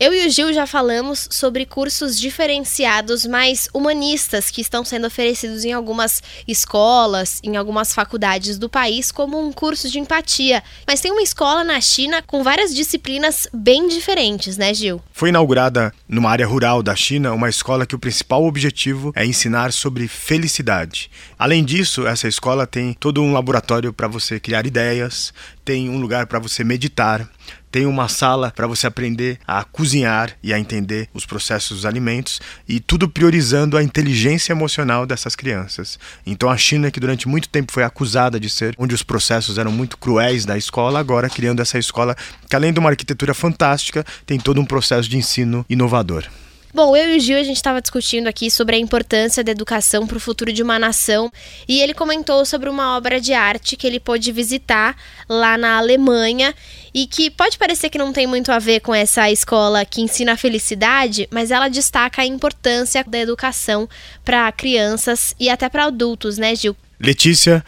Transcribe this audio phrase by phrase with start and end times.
[0.00, 5.64] Eu e o Gil já falamos sobre cursos diferenciados mais humanistas que estão sendo oferecidos
[5.64, 10.62] em algumas escolas, em algumas faculdades do país, como um curso de empatia.
[10.86, 15.02] Mas tem uma escola na China com várias disciplinas bem diferentes, né, Gil?
[15.18, 19.72] Foi inaugurada numa área rural da China uma escola que o principal objetivo é ensinar
[19.72, 21.10] sobre felicidade.
[21.36, 25.34] Além disso, essa escola tem todo um laboratório para você criar ideias,
[25.64, 27.28] tem um lugar para você meditar,
[27.70, 32.40] tem uma sala para você aprender a cozinhar e a entender os processos dos alimentos
[32.68, 35.98] e tudo priorizando a inteligência emocional dessas crianças.
[36.26, 39.70] Então a China, que durante muito tempo foi acusada de ser onde os processos eram
[39.70, 42.16] muito cruéis da escola, agora criando essa escola
[42.48, 46.28] que além de uma arquitetura fantástica, tem todo um processo de ensino inovador.
[46.74, 50.06] Bom, eu e o Gil, a gente estava discutindo aqui sobre a importância da educação
[50.06, 51.32] para o futuro de uma nação
[51.66, 54.94] e ele comentou sobre uma obra de arte que ele pôde visitar
[55.26, 56.54] lá na Alemanha
[56.92, 60.34] e que pode parecer que não tem muito a ver com essa escola que ensina
[60.34, 63.88] a felicidade, mas ela destaca a importância da educação
[64.22, 66.76] para crianças e até para adultos, né, Gil?
[67.00, 67.64] Letícia,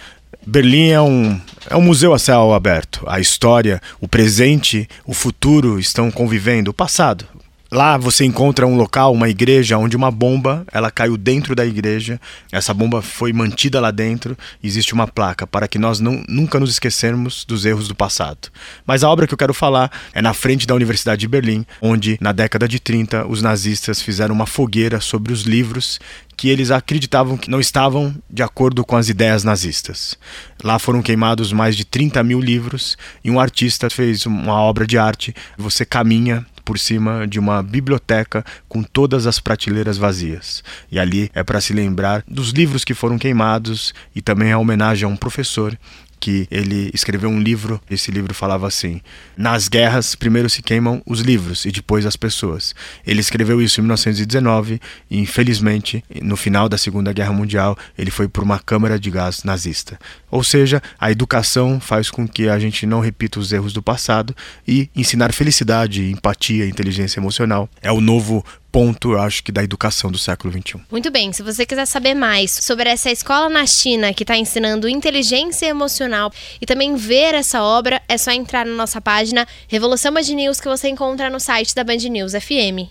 [0.51, 3.05] Berlim é um, é um museu a céu aberto.
[3.06, 6.73] A história, o presente, o futuro estão convivendo.
[6.73, 7.25] O passado,
[7.73, 12.21] Lá você encontra um local, uma igreja, onde uma bomba ela caiu dentro da igreja.
[12.51, 14.37] Essa bomba foi mantida lá dentro.
[14.61, 18.48] Existe uma placa para que nós não, nunca nos esquecermos dos erros do passado.
[18.84, 22.19] Mas a obra que eu quero falar é na frente da Universidade de Berlim, onde
[22.21, 26.01] na década de 30 os nazistas fizeram uma fogueira sobre os livros
[26.41, 30.16] que eles acreditavam que não estavam de acordo com as ideias nazistas.
[30.64, 34.97] Lá foram queimados mais de 30 mil livros e um artista fez uma obra de
[34.97, 35.34] arte.
[35.58, 40.64] Você caminha por cima de uma biblioteca com todas as prateleiras vazias.
[40.91, 45.04] E ali é para se lembrar dos livros que foram queimados e também a homenagem
[45.04, 45.78] a um professor
[46.20, 47.80] que ele escreveu um livro.
[47.90, 49.00] Esse livro falava assim:
[49.36, 52.74] Nas guerras, primeiro se queimam os livros e depois as pessoas.
[53.06, 58.28] Ele escreveu isso em 1919 e, infelizmente, no final da Segunda Guerra Mundial, ele foi
[58.28, 59.98] por uma câmara de gás nazista.
[60.30, 64.36] Ou seja, a educação faz com que a gente não repita os erros do passado
[64.69, 70.10] e ensinar felicidade, empatia, inteligência emocional é o novo ponto, eu acho que, da educação
[70.10, 70.81] do século XXI.
[70.91, 74.88] Muito bem, se você quiser saber mais sobre essa escola na China que está ensinando
[74.88, 80.22] inteligência emocional e também ver essa obra, é só entrar na nossa página Revolução Band
[80.22, 82.91] News que você encontra no site da Band News FM.